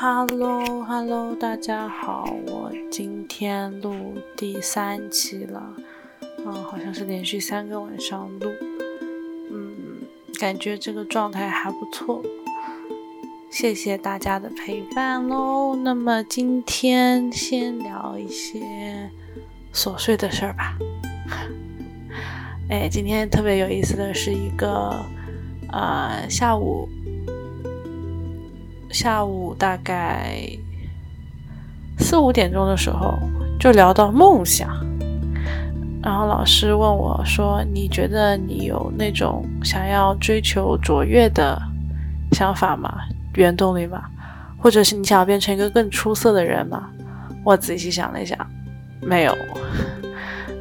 [0.00, 5.74] Hello，Hello，大家好，我今天录第三期了，
[6.38, 8.48] 嗯，好像是连续三个晚上录，
[9.50, 9.98] 嗯，
[10.38, 12.22] 感觉这个状态还不错，
[13.50, 15.74] 谢谢大家的陪伴喽。
[15.74, 19.10] 那么今天先聊一些
[19.74, 20.78] 琐碎的事儿吧。
[22.70, 24.94] 哎，今天特别有意思的是一个，
[25.72, 26.88] 呃，下午。
[28.90, 30.48] 下午大概
[31.98, 33.18] 四五点钟的时候，
[33.60, 34.68] 就聊到梦想，
[36.02, 41.60] 然后老师问我说：“你觉得你有那种想要追求卓越的
[42.32, 42.92] 想法吗？
[43.34, 44.04] 原动力吗？
[44.56, 46.88] 或者是你想要变成一个更出色的人吗？”
[47.44, 48.38] 我仔细想了一想，
[49.02, 49.36] 没有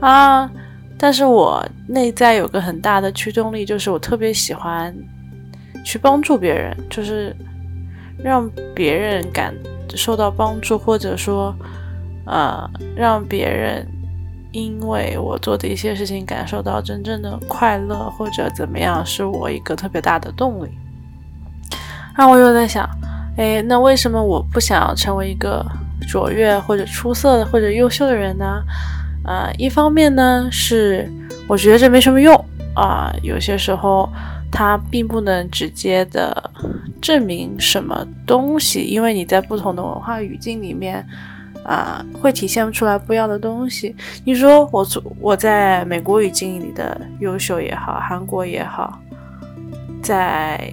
[0.02, 0.50] 啊。
[0.97, 4.94] 但是我内在有个很大的驱动力，就是我特别喜欢
[5.86, 7.36] 去帮助别人，就是。
[8.23, 9.54] 让别人感
[9.96, 11.56] 受到帮助，或者说，
[12.26, 13.88] 呃，让别人
[14.52, 20.70] 因为我做的一些事情感受到真正的快乐，或者怎么样，是我一个特别大的动力。
[22.18, 22.90] 那我又在想，
[23.38, 25.66] 哎，那为什么我不想成为一个
[26.08, 28.64] 卓越或者出色的或者优秀的人呢？
[29.24, 31.08] 呃，一方面呢是
[31.47, 32.34] 我觉得这没什么用
[32.75, 34.09] 啊，有些时候。
[34.50, 36.52] 它并不能直接的
[37.07, 41.07] 证明什么东西，因为你在不同的文化语境里面，
[41.63, 43.95] 啊，会体现出来不一样的东西。
[44.25, 44.85] 你说我
[45.22, 49.00] 我在美国语境里的优秀也好，韩国也好，
[50.03, 50.69] 在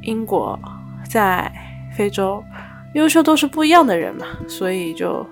[0.00, 0.58] 英国，
[1.06, 1.52] 在
[1.94, 2.42] 非洲，
[2.94, 5.26] 优秀都是不一样的人嘛，所以就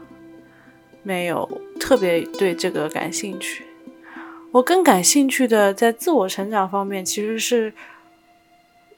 [1.02, 1.48] 没有
[1.80, 3.64] 特别对这个感兴趣。
[4.50, 7.72] 我更感兴趣的，在自我成长方面，其实是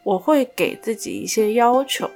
[0.04, 2.08] 我会给自己一些要求，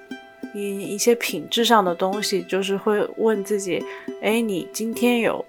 [0.55, 3.85] 一一些品质上的东西，就是会问自己：
[4.23, 5.45] 哎，你今天有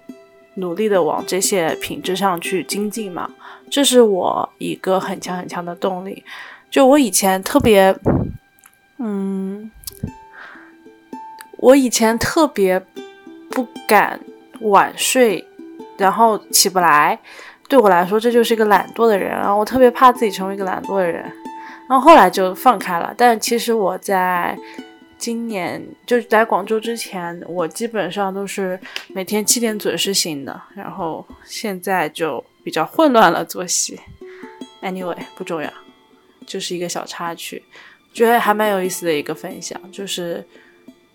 [0.54, 3.30] 努力的往这些品质上去精进吗？
[3.70, 6.24] 这是我一个很强很强的动力。
[6.70, 7.94] 就我以前特别，
[8.98, 9.70] 嗯，
[11.58, 12.80] 我以前特别
[13.50, 14.18] 不敢
[14.60, 15.46] 晚睡，
[15.98, 17.18] 然后起不来。
[17.68, 19.54] 对我来说，这就是一个懒惰的人啊！
[19.54, 21.24] 我特别怕自己成为一个懒惰的人，
[21.90, 23.12] 然后后来就放开了。
[23.18, 24.56] 但其实我在
[25.18, 28.78] 今年就是在广州之前，我基本上都是
[29.08, 30.62] 每天七点准时醒的。
[30.76, 33.98] 然后现在就比较混乱了作息。
[34.80, 35.68] Anyway，不重要，
[36.46, 37.60] 就是一个小插曲，
[38.12, 40.46] 觉得还蛮有意思的一个分享，就是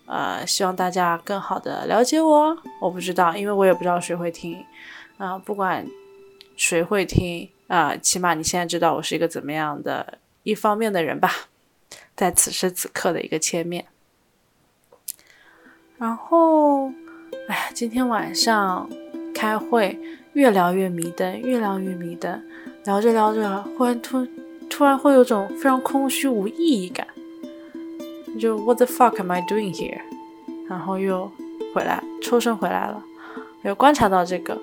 [0.04, 2.54] 呃，希望大家更好的了解我。
[2.82, 4.62] 我不知道，因为我也不知道谁会听
[5.16, 5.86] 啊，不管。
[6.58, 7.94] 谁会听啊？
[7.98, 10.16] 起码你现在知道我是一个怎么样的
[10.46, 11.28] 一方面的人吧，
[12.14, 13.84] 在此时此刻的一个切面。
[15.98, 16.86] 然后，
[17.48, 18.88] 哎呀，今天晚上
[19.34, 19.98] 开会，
[20.34, 22.40] 越聊越迷瞪，越聊越迷瞪，
[22.84, 24.24] 聊着聊着，忽然突
[24.70, 27.04] 突然会有种非常空虚无意义感，
[28.38, 30.00] 就 What the fuck am I doing here？
[30.68, 31.28] 然后又
[31.74, 33.02] 回来，抽身回来了，
[33.64, 34.56] 有观察到这个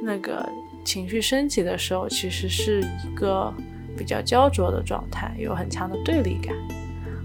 [0.00, 0.48] 那个。
[0.86, 3.52] 情绪升级的时候，其实是一个
[3.96, 6.54] 比较焦灼的状态，有很强的对立感。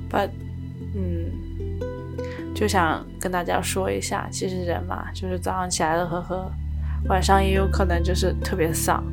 [0.09, 0.29] But，
[0.95, 1.31] 嗯，
[2.53, 6.51] 就想跟大家说一下，其实人嘛，就是早上起来乐呵呵，
[7.07, 9.03] 晚上也有可能就是特别丧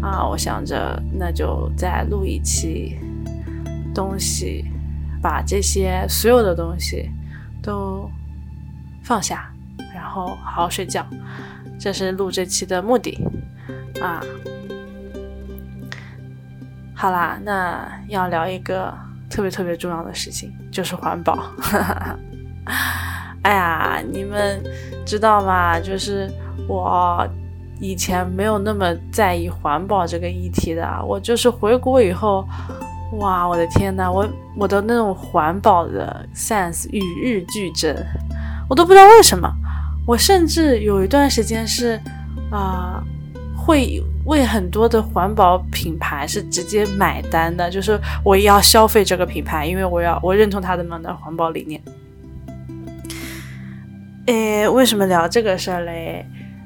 [0.00, 0.26] 啊。
[0.26, 2.98] 我想着，那就再录一期
[3.94, 4.64] 东西，
[5.22, 7.10] 把这些所有的东西
[7.62, 8.10] 都
[9.02, 9.52] 放下，
[9.94, 11.06] 然后好好睡觉。
[11.78, 13.18] 这是录这期的目的。
[14.00, 14.20] 啊，
[17.04, 18.90] 好啦，那要聊一个
[19.28, 21.38] 特别特别重要的事情，就是环保。
[23.44, 24.58] 哎呀，你们
[25.04, 25.78] 知道吗？
[25.78, 26.32] 就是
[26.66, 27.28] 我
[27.78, 32.42] 以前没有那么在意环保这个议题的，我就是回国以后，
[33.18, 37.94] 哇，我的天呐，我我的那种环保的 sense 与日俱增，
[38.66, 39.46] 我都不知道为什么。
[40.06, 42.00] 我甚至有一段时间是
[42.50, 43.04] 啊。
[43.54, 51.82] 会为很多的环保品牌是直接买单的，就是我要消费这个品牌，因为我要我认同他们的环保理念。
[54.26, 56.24] 诶，为什么聊这个事儿嘞？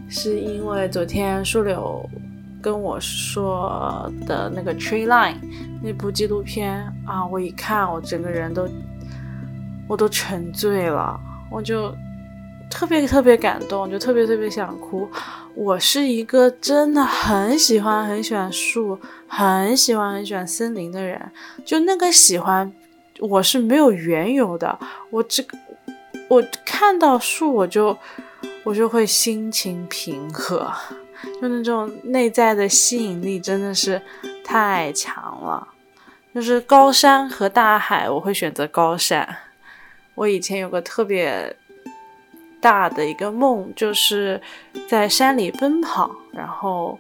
[0.08, 2.08] 是因为昨天树柳
[2.62, 5.34] 跟我说的那个《Tree Line》
[5.82, 8.68] 那部纪录片啊，我一看，我整个人都
[9.88, 11.18] 我都沉醉了，
[11.50, 11.94] 我就。
[12.70, 15.08] 特别特别感动，就特别特别想哭。
[15.54, 21.20] 我是一个真的很喜欢很喜欢树，很喜欢很喜欢森林的人。
[21.64, 22.72] 就那个喜欢，
[23.18, 24.78] 我是没有缘由的。
[25.10, 25.58] 我这个
[26.28, 27.96] 我看到树，我就
[28.62, 30.72] 我就会心情平和，
[31.40, 34.00] 就那种内在的吸引力真的是
[34.44, 35.66] 太强了。
[36.34, 39.36] 就是高山和大海，我会选择高山。
[40.14, 41.56] 我以前有个特别
[42.60, 44.40] 大的一个梦，就是
[44.88, 46.98] 在山里奔跑，然后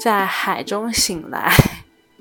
[0.00, 1.50] 在海中醒来。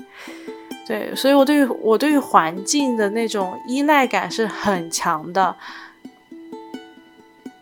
[0.88, 5.56] 对，所以我对于我对于环境的那种依赖感是很强的。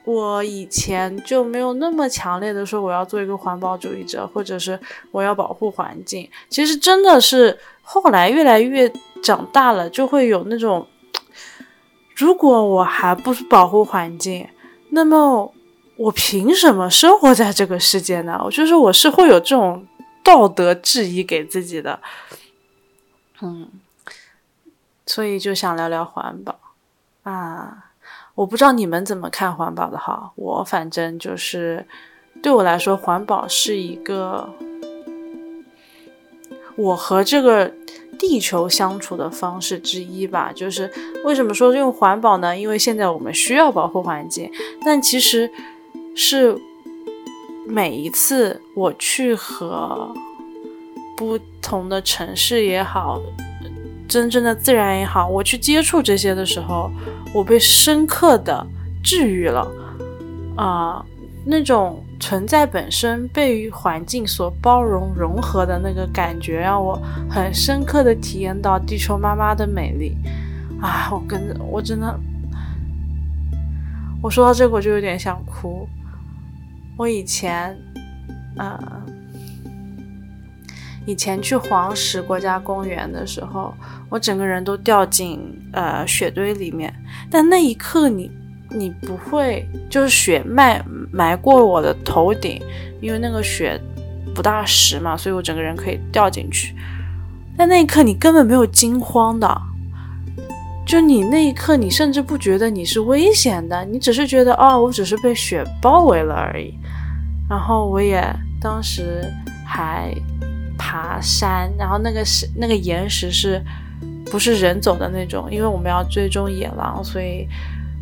[0.06, 4.78] 我以前就没有那么强烈的说我要做一个环保主义者，或者是
[5.12, 6.30] 我要保护环境。
[6.50, 8.92] 其实真的是后来越来越
[9.24, 10.86] 长大了，就会有那种，
[12.18, 14.46] 如果我还不是保护环境，
[14.94, 15.52] 那么
[15.98, 18.40] 我凭什么生活在这个世界呢？
[18.46, 19.88] 我就是我是会有这种
[20.24, 22.00] 道德质疑给自己的，
[23.42, 23.68] 嗯，
[25.08, 26.60] 所以就想聊聊环保
[27.24, 27.90] 啊。
[28.36, 31.86] 我不知道你们怎么看环保的哈，我反正就是
[32.42, 34.50] 对我来说，环保是一个
[36.76, 37.72] 我和这个
[38.20, 40.52] 地球相处的方式之一吧。
[40.54, 40.92] 就是
[41.26, 42.58] 为什么说用环保呢？
[42.58, 44.52] 因为现在我们需要保护环境，
[44.86, 45.50] 但其实
[46.16, 46.58] 是
[47.68, 50.14] 每一次我去和
[51.16, 53.22] 不同的城市也好，
[54.08, 56.90] 真正的自然也好，我去接触这些的时候。
[57.36, 58.64] 我被深刻的
[59.04, 59.68] 治愈了，
[60.56, 61.04] 啊，
[61.46, 70.18] 那种存在本身被环境所包容融合的那个感觉，让我很深刻的体验到地球妈妈的美丽，
[70.82, 72.20] 啊，我跟着我真的，
[74.22, 75.88] 我说到这个我就有点想哭。
[76.98, 77.78] 我以前，
[78.58, 79.04] 啊，
[81.06, 83.74] 以前去黄石国家公园的时候。
[84.10, 85.42] 我整个人都掉进
[85.72, 86.94] 呃雪堆里面，
[87.32, 88.32] 但那一刻你
[88.74, 92.62] 你不会，就是雪埋埋过我的头顶，
[93.00, 93.80] 因为那个雪
[94.34, 96.76] 不大实嘛，所以我整个人可以掉进去。
[97.56, 99.62] 但那一刻你根本没有惊慌的，
[100.86, 106.74] 就你那一刻你甚至不觉得你是危险的，你只是觉得哦，我只是被雪包围了而已。
[107.50, 108.22] 然后我也
[108.60, 109.24] 当时
[109.66, 110.14] 还
[110.78, 113.62] 爬山，然后那个是那个岩石是。
[114.32, 117.48] 不是人走的那种，因为我们要追踪野狼，所以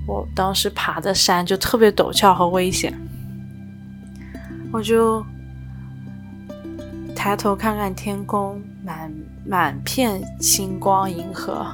[0.08, 2.94] 我当时爬的山就特别陡峭和危险。
[4.72, 5.26] 我就
[7.16, 9.14] 抬头看看天空，满
[9.46, 11.66] 满片星光，银河，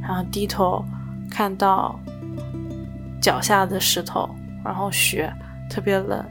[0.00, 0.84] 然后低头
[1.30, 1.98] 看到
[3.20, 4.28] 脚下的石头，
[4.64, 5.32] 然后雪
[5.70, 6.24] 特别冷，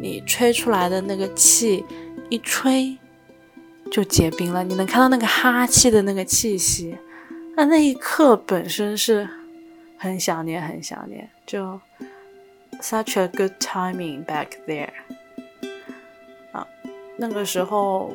[0.00, 1.84] 你吹出来的那个气
[2.28, 2.98] 一吹。
[3.90, 6.98] 就结冰了，你能看到那个哈气的那个气息，
[7.56, 9.26] 那那一刻本身是
[9.98, 11.80] 很想念，很想念，就
[12.80, 14.88] such a good timing back there
[16.52, 16.66] 啊，
[17.16, 18.14] 那个时候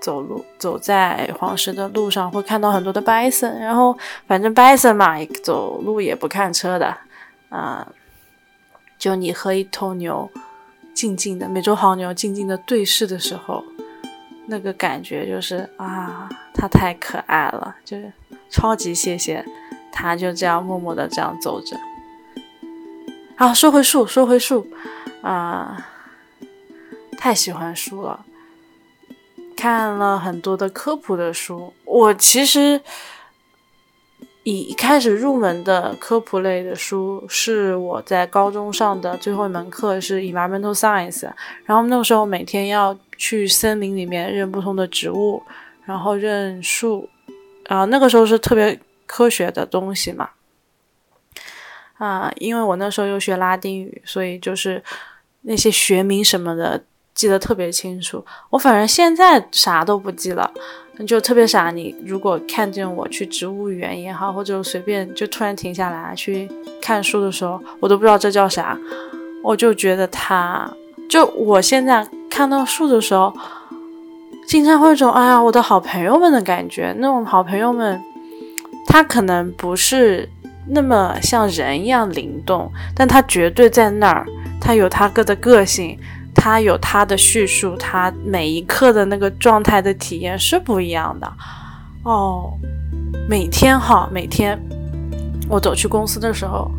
[0.00, 6.96] 走路走在黄石的路上会看到很多的 bison，然后反正 bison 嘛，走路也不看车的
[7.50, 7.86] 啊，
[8.98, 10.30] 就你和一头牛
[10.94, 13.62] 静静的美洲黄牛静静的对视的时候。
[14.50, 18.10] 那个感觉就是啊，它太可爱了，就是
[18.48, 19.44] 超级谢谢
[19.92, 21.76] 他，就这样默默的这样走着。
[23.36, 24.66] 好，说回树，说回树，
[25.22, 25.86] 啊，
[27.18, 28.24] 太喜欢树了，
[29.56, 31.72] 看了很多的科普的书。
[31.84, 32.80] 我其实
[34.42, 41.30] 以一开始入门的科普类的书是我在高中上的最后一门课是 Environmental Science，
[41.64, 42.96] 然后那个时候每天要。
[43.20, 45.42] 去森林里面认不同的植物，
[45.84, 47.08] 然后认树，
[47.66, 48.78] 啊，那个时候是特别
[49.08, 50.28] 科学的东西嘛，
[51.96, 54.80] 啊，因为我那时候又学拉丁语，所以就是
[55.40, 58.24] 那些学名什么的记得特别清楚。
[58.50, 60.52] 我反正现在啥都不记了，
[61.04, 61.72] 就特别傻。
[61.72, 66.48] 你如果看见我去植物园也好，或者随便就突然停下来去
[66.80, 68.78] 看书的时候，我都不知道这叫啥，
[69.42, 70.70] 我就觉得它，
[71.08, 72.06] 就我现在。
[72.30, 73.34] 看到树的时候，
[74.46, 76.94] 经常会有种“哎呀，我的好朋友们”的感觉。
[76.98, 78.00] 那种好朋友们，
[78.90, 80.26] 他可能不是
[80.66, 84.26] 那么像人一样灵动，但他绝对在那儿。
[84.58, 85.96] 他有他个的个性，
[86.34, 91.32] 他有他的叙述，他每一刻的那个状态的体验是不一样的。
[92.02, 92.50] 哦，
[93.28, 94.58] 每天哈，每天
[95.48, 96.70] 我走去公司的时候，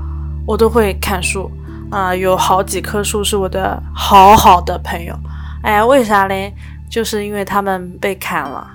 [0.46, 1.50] 我都会看树
[1.92, 5.16] 啊，有好几棵树是我的好好的朋友。
[5.62, 6.54] 哎，为啥嘞？
[6.90, 8.68] 就是因为他们被砍了，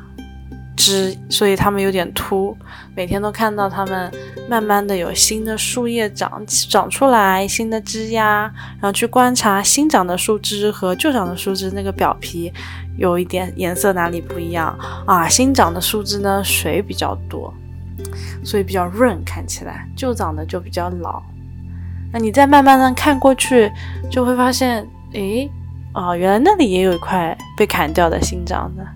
[0.77, 2.57] 枝，所以它们有点秃。
[2.97, 4.13] 每天都看到它们
[4.49, 8.43] 慢慢的有新的树叶长长出来，新的枝丫，
[8.81, 12.53] 然后去观察新长的树枝和旧长的树枝那个表皮
[12.97, 15.29] 有一点颜色哪里不一样啊？
[15.29, 17.53] 新长的树枝呢水比较多，
[18.45, 21.23] 所以比较润，看起来旧长的就比较老。
[22.13, 23.73] 那你再慢慢的看过去，
[24.09, 25.51] 就会发现，诶，
[25.95, 28.87] 哦，原来那里也有一块被砍掉的新长的。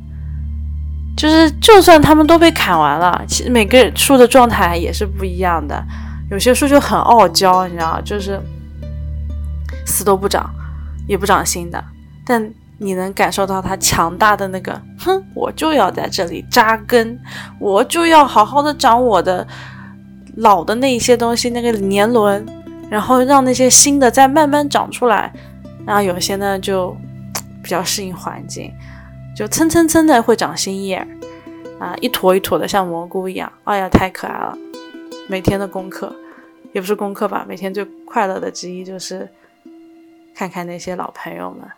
[1.19, 5.85] 就是，就算他们都被砍完了，其实每个树的状态也是不一样的。
[6.31, 8.41] 有些树就很傲娇，你知道，就是
[9.85, 10.49] 死都不长，
[11.09, 11.85] 也不长新的。
[12.25, 12.49] 但
[12.79, 17.19] 你能感受到它强大的那个，哼，我就要在这里扎根，
[17.59, 19.45] 我就要好好的长我的
[20.37, 22.47] 老的那一些东西，那个年轮，
[22.89, 25.33] 然后让那些新的再慢慢长出来。
[25.85, 26.97] 然后有些呢，就
[27.61, 28.73] 比较适应环境。
[29.39, 30.97] 就蹭蹭蹭的会长新叶
[31.79, 34.59] 啊，一坨一坨的像蘑菇一样，哎呀，太可爱了！
[35.29, 36.13] 每天的功课
[36.73, 39.29] 也不是功课吧，每天最快乐的之一就是
[40.35, 41.71] 看看那些老朋友们。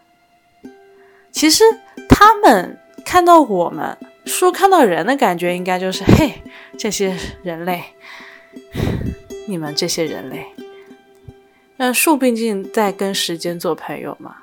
[1.31, 1.62] 其实
[2.09, 6.40] 他们看到我们树看到人的感觉，应该就是嘿，
[6.79, 7.85] 这些人类，
[9.47, 10.47] 你们这些人类。
[11.76, 14.37] 那树毕竟在跟时间做朋友嘛，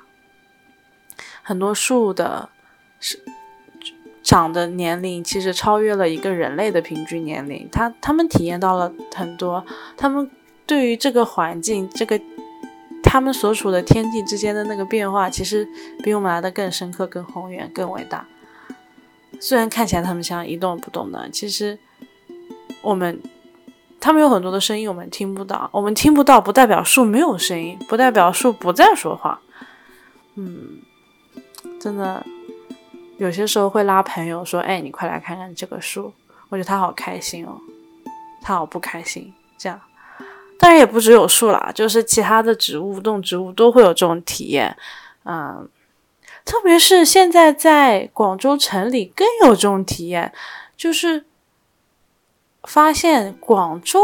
[1.42, 2.50] 很多树的。
[3.00, 3.22] 是
[4.22, 9.64] 长的年龄其实超越了一个人类的平均年龄，他他们体验到了很多，
[9.96, 10.30] 他们
[10.66, 12.20] 对于这个环境，这个
[13.02, 15.66] 他们所处的天地之间的那个变化，其实
[16.02, 18.26] 比我们来的更深刻、更宏远、更伟大。
[19.40, 21.78] 虽然看起来他们像一动不动的，其实
[22.82, 23.18] 我们
[23.98, 29.40] 他们有很多的声音我们听不到，我们听不到不代表树没有声音，不代表树不再说话。
[30.34, 30.80] 嗯，
[31.80, 32.26] 真的。
[33.18, 36.12] 有些时候会拉朋友说：“哎，你快来看看这个树。”
[36.48, 37.60] 我觉得他好开心哦，
[38.40, 39.32] 他好不开心。
[39.58, 39.78] 这样，
[40.58, 44.74] 当然也不只有树啦，就是其他的植物、动植物都会有这种体验。
[45.24, 45.68] 嗯，
[46.44, 50.32] 特别是现在在广州城里更有这种体验，
[50.76, 51.24] 就是
[52.62, 54.00] 发现广州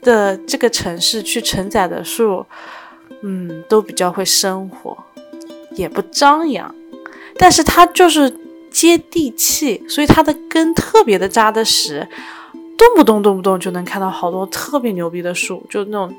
[0.00, 2.46] 的这个城市去承载的树，
[3.22, 4.96] 嗯，都比较会生活，
[5.72, 6.74] 也不张扬。
[7.38, 8.36] 但是它就是
[8.70, 12.06] 接地气，所以它的根特别的扎的实，
[12.76, 16.14] 动不动动不动就能看到好多特别牛逼的树，就那种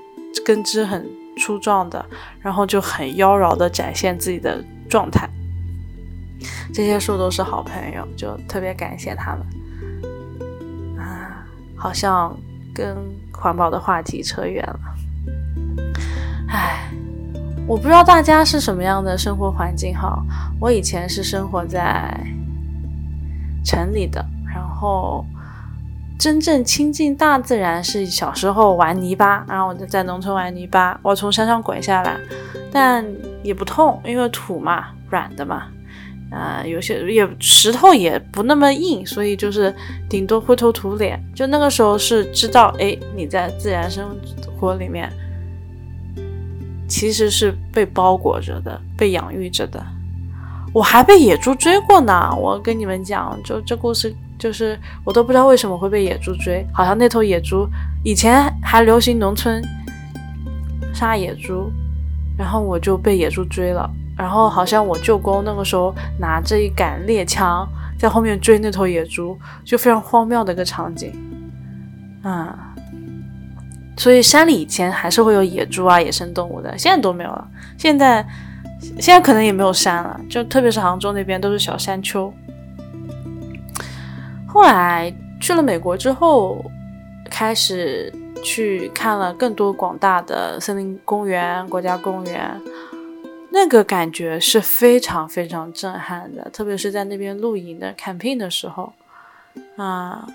[0.45, 1.07] 根枝很
[1.37, 2.03] 粗壮的，
[2.41, 5.29] 然后就很妖娆的展现自己的状态。
[6.73, 9.45] 这些树都是好朋友，就特别感谢他们。
[10.97, 11.45] 啊，
[11.75, 12.35] 好像
[12.73, 12.95] 跟
[13.33, 14.79] 环保的话题扯远了，
[16.49, 16.89] 唉。
[17.69, 20.19] 我不知道大家是什么样的生活环境哈，
[20.59, 22.19] 我以前是生活在
[23.63, 25.23] 城里的，然后
[26.17, 32.17] 真正亲近大自然是小时候玩泥巴，然后我就在农村玩泥巴，我从山上滚下来，
[32.71, 33.05] 但
[33.43, 35.67] 也不痛，因为土嘛，软的嘛，
[36.31, 39.71] 啊，有些也石头也不那么硬，所以就是
[40.09, 41.23] 顶多灰头土脸。
[41.35, 44.09] 就那个时候是知道，哎，你在自然生
[44.59, 45.07] 活里面。
[46.89, 49.81] 其实是被包裹着的，被养育着的。
[50.73, 52.29] 我还被野猪追过呢。
[52.35, 56.65] 我跟你们讲，就这故事，就是我都不知道为什么会被野猪追。
[56.73, 57.67] 好像那头野猪
[58.03, 59.63] 以前还流行农村
[60.93, 61.71] 杀野猪，
[62.37, 63.89] 然后我就被野猪追了。
[64.17, 67.65] 然后好像我舅公那个时候拿着一杆猎枪
[67.97, 71.13] 在后面追那头野猪，就非常荒谬的一个场景。
[72.21, 72.68] 啊。
[73.99, 77.45] 所以山里以前还是会有野猪啊、野生动物的，现在都没有了。
[77.77, 78.25] 现在，
[78.97, 82.33] 现在可能也没有山了，就特别是杭州那边都是小山丘。
[84.47, 86.63] 后来去了美国之后，
[87.29, 88.09] 开始
[88.41, 92.57] 去看了更多广大的森林公园、国家公园，
[93.51, 98.93] 那个感觉是非常非常震撼的，特别是在那边露营的 camping 的时候
[99.75, 100.25] 啊。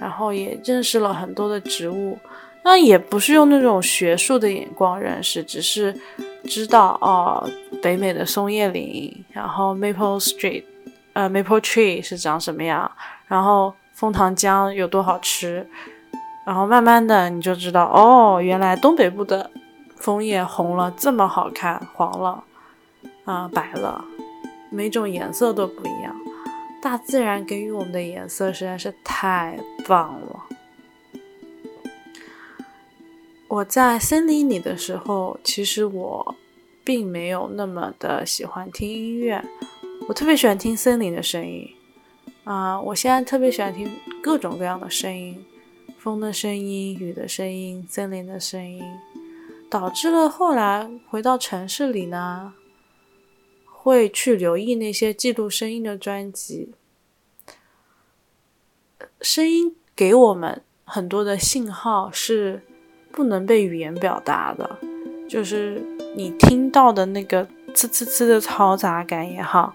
[0.00, 2.18] 然后也认识了很多的植物，
[2.62, 5.94] 那也不是用那种学术的眼光认识，只是
[6.44, 7.48] 知道哦，
[7.82, 10.64] 北美的松叶林，然后 Maple Street，
[11.12, 12.90] 呃，Maple Tree 是长什么样，
[13.26, 15.66] 然后枫糖浆有多好吃，
[16.44, 19.50] 然后慢慢的你就知道哦，原来东北部的
[19.96, 22.44] 枫叶红了这么好看，黄了，
[23.24, 24.04] 啊，白了，
[24.70, 26.14] 每种颜色都不一样。
[26.86, 30.46] 大自然给予我们的颜色实在是太棒了。
[33.48, 36.36] 我在森林里的时候，其实我
[36.84, 39.44] 并没有那么的喜欢听音乐，
[40.06, 41.68] 我特别喜欢听森林的声音。
[42.44, 43.90] 啊，我现在特别喜欢听
[44.22, 45.44] 各种各样的声音，
[45.98, 48.80] 风的声音、雨的声音、森林的声音，
[49.68, 52.54] 导致了后来回到城市里呢，
[53.86, 56.72] 会去留意那些记录声音的专辑。
[59.20, 62.62] 声音给我们很多的信号是
[63.12, 64.80] 不能被语言表达的，
[65.28, 65.80] 就是
[66.16, 69.72] 你听到的那个呲呲呲的嘈杂感也好。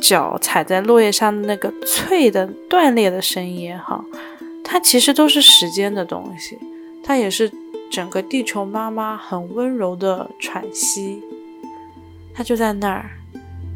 [0.00, 4.02] 脚踩在落叶上的那个脆的断裂的声音也好，
[4.64, 6.58] 它其实都是时间的东西，
[7.04, 7.52] 它也是
[7.90, 11.22] 整个地球妈妈很温柔的喘息，
[12.34, 13.10] 它就在那儿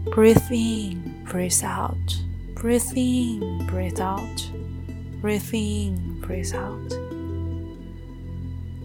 [0.07, 6.92] Breath in, breathe out，breathe in，breathe out，breathe in，breathe out，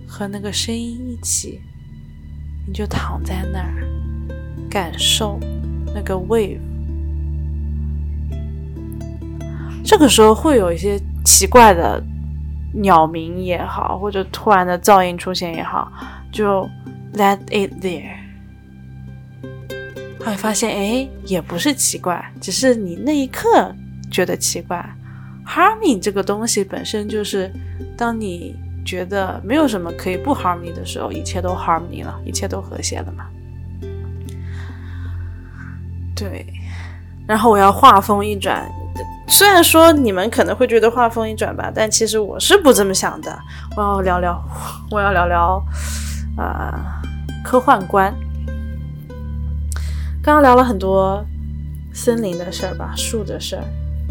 [0.08, 1.62] 和那个声音一起，
[2.68, 3.88] 你就躺在那儿，
[4.70, 5.40] 感受
[5.94, 6.60] 那个 wave。
[9.84, 12.04] 这个时候会有一些奇怪的
[12.74, 15.92] 鸟鸣也好，或者突然的噪音出现也好，
[16.32, 16.70] 就
[17.14, 18.25] let it there。
[20.26, 23.74] 会发现，哎，也不是奇怪，只是你那一刻
[24.12, 24.84] 觉得奇怪。
[25.46, 27.52] harmony 这个东西本身就是，
[27.96, 33.26] 当你觉得没有什么可以不 harmony 的时候，一切都 harmony 了，一切都和谐了嘛。
[36.16, 36.46] 对，
[37.28, 38.68] 然后我要话锋一转。
[39.28, 43.38] 虽然说你们可能会觉得话锋一转吧，但其实我是不这么想的。
[43.76, 44.42] 我要聊聊，
[44.90, 45.64] 我要聊聊，
[46.38, 47.02] 啊，
[47.44, 48.14] 科幻观。
[50.26, 51.24] 刚刚聊了很多
[51.94, 53.64] 森林的事儿吧，树的事儿，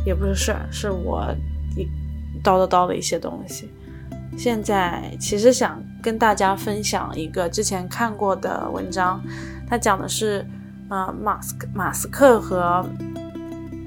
[0.06, 1.26] 也不是事儿，是我
[1.76, 1.88] 一
[2.40, 3.68] 叨叨叨的一些东西。
[4.38, 9.20] 现在其实想跟大家分享一个之前看过的文章，
[9.68, 10.46] 它讲的是，
[10.88, 12.86] 呃，马斯马斯克和，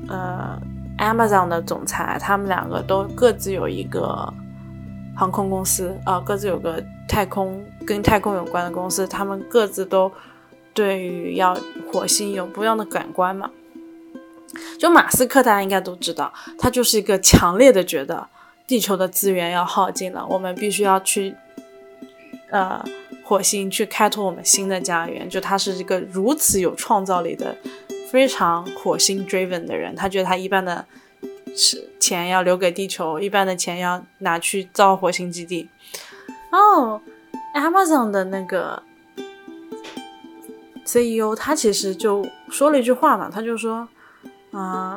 [0.10, 0.62] 呃。
[0.98, 4.34] Amazon 的总裁，他们两个都各自有一个
[5.16, 10.12] 航空公司啊，各自有个太空跟太空有关的公司，他们各自都
[10.78, 11.60] 对于要
[11.92, 13.50] 火星有不一样的感官嘛。
[14.78, 18.30] 就马斯克，大家应该都知道，他就是一个强烈的觉得
[18.68, 21.36] 地球的资源要耗尽了，我们必须要去
[22.52, 22.84] 呃
[23.24, 25.28] 火星去开拓我们新的家园。
[25.28, 27.56] 就他是一个如此有创造力的。
[28.10, 30.86] 非常火星 driven 的人，他觉得他一半的
[31.54, 35.68] 是钱要留给地球，一半的钱要拿去造火星基地。
[36.50, 37.02] 哦
[37.54, 38.82] ，Amazon 的那个
[40.88, 43.88] CEO 他其实就说了一句话嘛，他就说
[44.52, 44.96] ：“啊，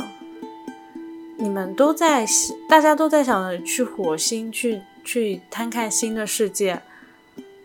[1.37, 2.25] 你们都在，
[2.69, 6.81] 大家都在想着去火星去去探看新的世界，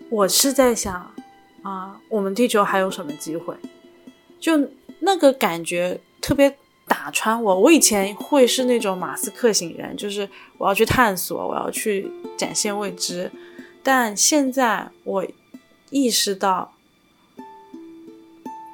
[0.10, 1.12] 我是在想
[1.62, 3.56] 啊，我们地球还有什么机会？
[4.40, 4.70] 就。”
[5.02, 6.58] 那个感觉特别
[6.88, 7.60] 打穿我。
[7.60, 13.30] 我以前会是那种马斯克型人，就是我要去探索，我要去展现未知。
[13.84, 15.24] 但现在我
[15.92, 16.75] 意识到，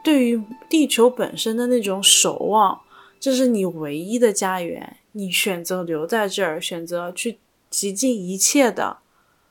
[0.04, 2.82] 对于地球本身的那种守望，
[3.20, 4.98] 这是你唯一的家园。
[5.14, 8.98] 你选择留在这儿，选择去极尽一切的，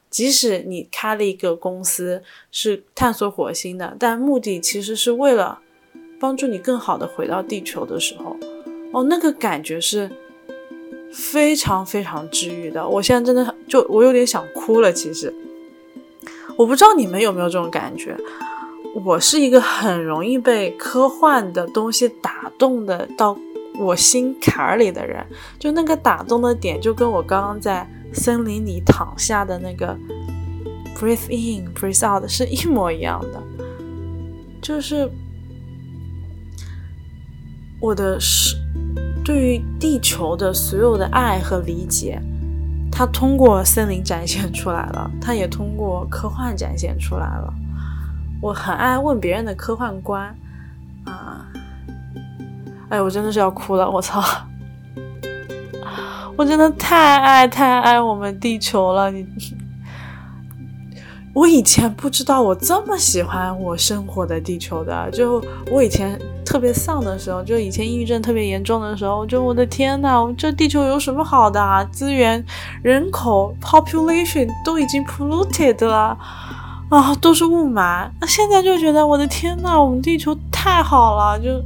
[0.09, 5.61] 即使你开了一个公司是探索火星的，但目的其实是为了。
[6.21, 8.37] 帮助你更好的回到地球的时候，
[8.93, 10.11] 哦，那个感觉是
[11.11, 12.87] 非常非常治愈的。
[12.87, 14.93] 我现在真的就我有点想哭了。
[14.93, 15.33] 其实，
[16.59, 18.15] 我不知道你们有没有这种感觉。
[18.95, 23.37] 我是一个很容易被科幻的东西打动的到
[23.79, 25.25] 我心坎儿里的人。
[25.59, 29.97] 就那个打动的点，就跟我刚刚在森林里躺下的那个
[30.97, 33.43] breathe in breathe out 是一模一样的，
[34.61, 35.11] 就是。
[37.83, 38.59] 我的是
[39.25, 42.21] 对于地球的所有的爱和理解，
[42.93, 47.55] 它通过森林展现出来了，它也通过科幻展现出来了。
[48.41, 50.35] 我很爱问别人的科幻观
[51.05, 51.47] 啊，
[52.89, 54.23] 哎，我真的是要哭了，我操！
[56.37, 59.27] 我真的太爱太爱我们地球了，你。
[61.33, 71.85] 我以前不知道我这么喜欢我生活的地球的，就我以前特别丧的时候，就以前抑郁症特别严重的时候，就我的天呐，这地球有什么好的啊？
[71.85, 72.45] 资源、
[72.83, 76.19] 人口、population 都已经 polluted 了
[76.91, 78.11] 啊，都是雾霾。
[78.21, 81.65] 那现在就觉得我的天呐，我们地球太好了，就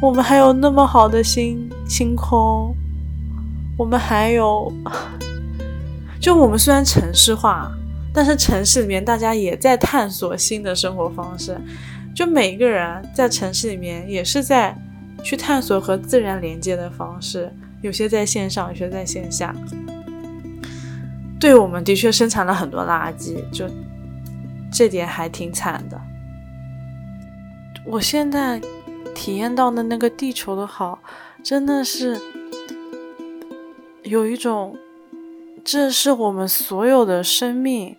[0.00, 2.74] 我们还有那么好的星星空，
[3.76, 4.72] 我们还有，
[6.18, 7.70] 就我们虽然城市化。
[8.10, 11.56] 但是城市里面，大家也在探索新的生活方式。
[12.16, 14.76] 就每一个人在城市里面，也是在
[15.22, 19.54] 去探索和自然连接的方式，有些在线上，有些在线下。
[21.38, 23.66] 对我们的确生产了很多垃圾，就
[24.72, 26.00] 这点还挺惨的。
[27.84, 28.60] 我现在
[29.14, 30.98] 体验到的那个地球的好，
[31.42, 32.20] 真的是
[34.02, 34.76] 有一种，
[35.64, 37.96] 这是我们所有的生命，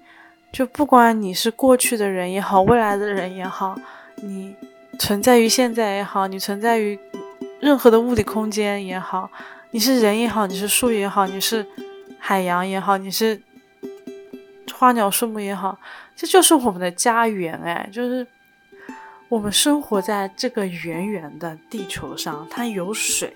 [0.52, 3.76] 就不管你是过去的人也好，未来的人也好，
[4.18, 4.56] 你
[5.00, 7.00] 存在于现在也好，你存在于
[7.60, 9.30] 任何的物理空间也好，
[9.72, 11.66] 你是人也好，你是树也好，你是。
[12.22, 13.42] 海洋也好，你是
[14.78, 15.80] 花鸟树木也好，
[16.20, 18.28] 这就是我们的家园哎，就是
[19.30, 23.34] 我们生活在这个圆圆的地球上，它有水，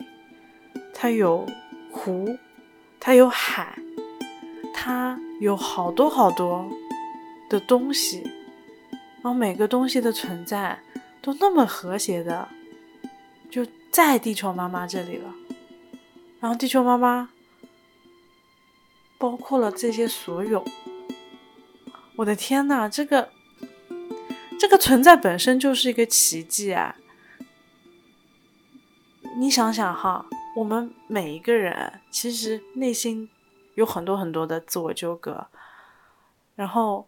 [0.93, 1.47] 它有
[1.93, 2.37] 湖，
[2.99, 3.73] 它有海，
[4.75, 6.69] 它有好多好多
[7.49, 8.21] 的东西，
[9.21, 10.77] 然后每个东西的存在
[11.21, 12.49] 都那么和谐的，
[13.49, 15.33] 就在地球妈妈这里了，
[16.41, 17.29] 然后地球妈妈。
[19.19, 20.61] 包括了这些所有，
[22.15, 23.29] 我的天呐，这个
[24.59, 26.95] 这个存在本身就是一个奇迹啊！
[29.37, 33.29] 你想想哈，我们每一个人其实内心
[33.75, 35.47] 有很多很多的自我纠葛，
[36.55, 37.07] 然后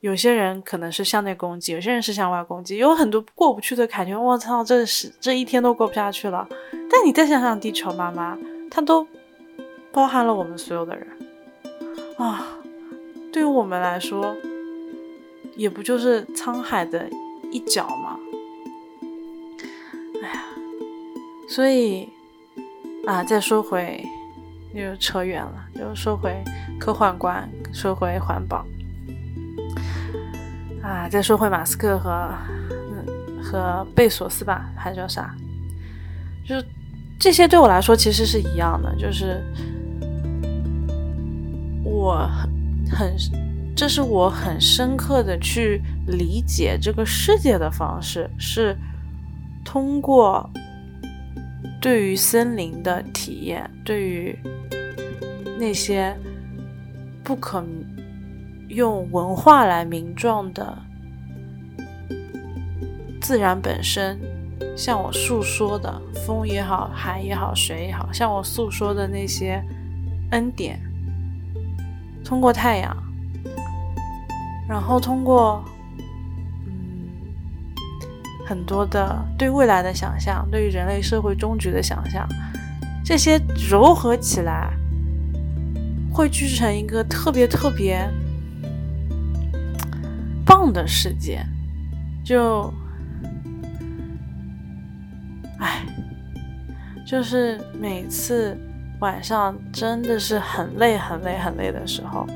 [0.00, 6.48] 有些人可能是向内攻击，有些人是向外攻击，有很多过不去的坎，觉我操，这是这一天都过不下去了。
[6.90, 8.38] 但你再想想地球妈妈，
[8.70, 9.06] 她都。
[9.92, 11.04] 包含了我们所有的人
[12.16, 12.59] 啊，
[13.32, 14.36] 对于我们来说，
[15.56, 17.08] 也不就是沧海的
[17.50, 18.18] 一角吗？
[20.22, 20.42] 哎呀，
[21.48, 22.08] 所以
[23.06, 24.04] 啊，再说回
[24.74, 26.42] 又扯远了，就说回
[26.78, 28.64] 科幻观，说回环保
[30.82, 32.28] 啊，再说回马斯克和
[32.70, 35.34] 嗯和贝索斯吧，还叫啥？
[36.46, 36.64] 就是
[37.18, 39.42] 这些对我来说其实是一样的，就是。
[41.82, 42.30] 我
[42.90, 43.16] 很，
[43.74, 48.76] 这是我很深刻的去理解这个世界的方式，是
[49.64, 50.50] 通过
[51.80, 54.38] 对于森林的体验，对于
[55.58, 56.14] 那些
[57.22, 57.64] 不可
[58.68, 60.76] 用文化来名状的
[63.20, 64.18] 自然本身，
[64.76, 69.62] 向我诉说的风也好，海也好，水也好，向我诉说的那些
[70.32, 70.80] 恩典。
[72.30, 72.96] 通过太阳，
[74.68, 75.64] 然后通过
[76.64, 77.10] 嗯
[78.46, 82.24] 很多的对未来的想象，对于人类社会终局的想象，
[83.04, 84.70] 这些糅合起来，
[86.12, 88.08] 汇聚成一个特别特别
[90.46, 91.44] 棒的世界。
[92.24, 92.72] 就，
[95.58, 95.84] 哎，
[97.04, 98.56] 就是每次。
[99.00, 102.26] 晚上真的是很累、很累、很累的时候，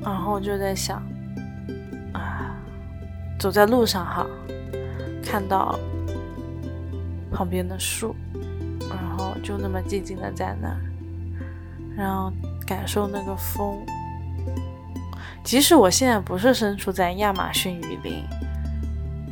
[0.00, 1.02] 然后就在想，
[2.12, 2.56] 啊，
[3.36, 4.24] 走在路上哈，
[5.24, 5.76] 看到
[7.32, 8.14] 旁边的树，
[8.88, 10.76] 然后就那么静静的在那，
[11.96, 12.32] 然后
[12.64, 13.84] 感受那个风。
[15.42, 18.22] 即使我现在不是身处在亚马逊雨林，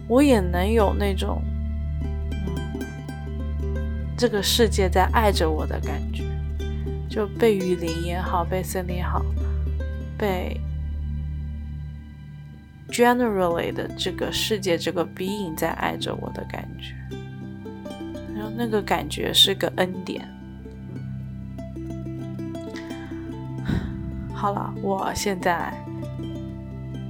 [0.09, 1.41] 我也能有那种。
[4.16, 6.24] 这个世界在爱着我的感觉，
[7.11, 9.24] 就被雨林也好，被森林好，
[10.16, 10.59] 被
[12.88, 16.94] generally 的这个世界这个 being 在爱着我的感觉，
[18.35, 20.27] 然后那个感觉是个恩典。
[24.33, 25.72] 好了，我现在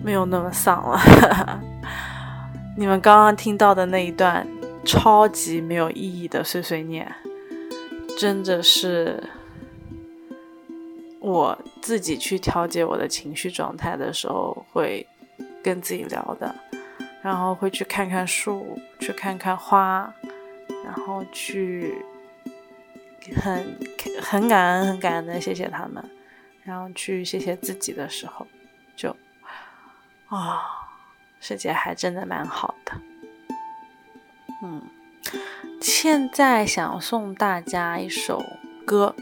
[0.03, 1.61] 没有那么丧了。
[2.77, 4.47] 你们刚刚听到的那一段。
[4.85, 7.13] 超级没有意义的碎碎念，
[8.19, 9.23] 真的是
[11.21, 15.07] 我自己去调节我的情绪状态的时候会
[15.63, 16.55] 跟自己聊的，
[17.23, 20.13] 然后会去看看树，去看看花，
[20.85, 21.95] 然后去
[23.37, 23.79] 很
[24.23, 26.05] 很感恩、很感恩的谢谢他们，
[26.63, 28.47] 然后去谢谢自己的时候，
[28.95, 29.17] 就
[30.29, 30.63] 啊，
[31.41, 32.93] 世界还真的蛮好的。
[36.05, 38.45] 现在想送大家一首
[38.85, 39.17] 歌，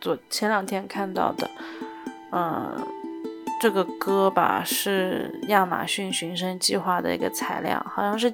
[0.00, 1.50] 昨前两天看到的，
[2.30, 2.86] 嗯，
[3.60, 8.32] 这个歌吧是亚马逊寻声计划的一个材料，好像是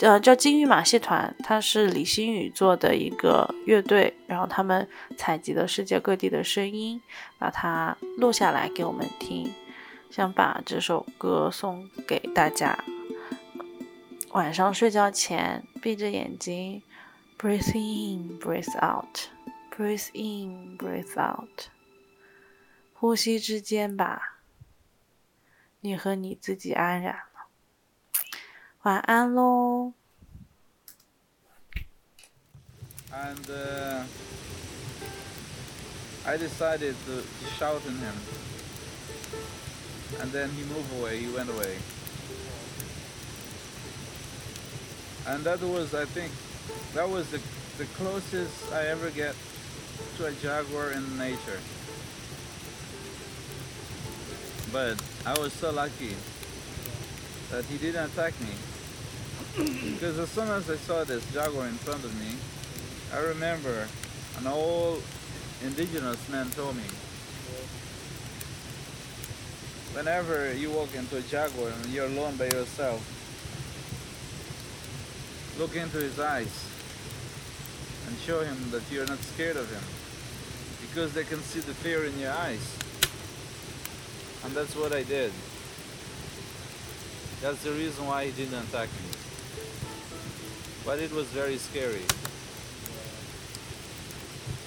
[0.00, 7.00] 呃叫金鱼马戏团，它是李星宇做的一个乐队，然后他们采集了世界各地的声音，
[7.38, 9.50] 把它录下来给我们听，
[10.10, 12.78] 想把这首歌送给大家。
[14.32, 16.82] 晚上睡觉前闭着眼睛
[17.37, 21.69] ，breathe in，breathe out，breathe in，breathe out，
[22.93, 24.39] 呼吸之间吧，
[25.81, 27.47] 你和你自己安然了。
[28.83, 29.93] 晚安喽。
[33.11, 34.03] And uh,
[36.25, 37.21] I decided to
[37.57, 38.15] shout at him.
[40.19, 41.77] And then he moved away, he went away.
[45.27, 46.31] And that was, I think,
[46.94, 47.40] that was the,
[47.78, 49.34] the closest I ever get
[50.16, 51.60] to a jaguar in nature.
[54.72, 56.14] But I was so lucky
[57.50, 58.50] that he didn't attack me.
[59.90, 62.36] because as soon as I saw this jaguar in front of me,
[63.12, 63.88] I remember
[64.38, 65.02] an old
[65.64, 66.82] indigenous man told me,
[69.94, 73.17] whenever you walk into a jaguar and you're alone by yourself,
[75.58, 76.64] look into his eyes
[78.06, 79.82] and show him that you're not scared of him
[80.88, 82.76] because they can see the fear in your eyes.
[84.44, 85.32] And that's what I did.
[87.42, 89.10] That's the reason why he didn't attack me.
[90.86, 92.06] But it was very scary.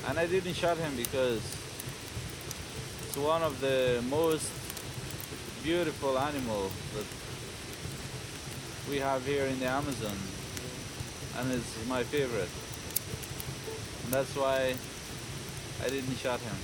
[0.10, 1.42] And I didn't shot him because
[3.08, 4.52] it's one of the most
[5.64, 7.06] beautiful animals that
[8.90, 10.18] we have here in the Amazon
[11.38, 12.50] and it's my favorite.
[14.04, 14.76] And that's why
[15.84, 16.56] I didn't shot him.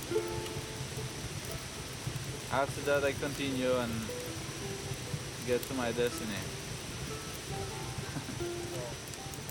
[2.52, 3.92] After that I continue and
[5.46, 6.40] get to my destiny.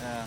[0.00, 0.26] yeah.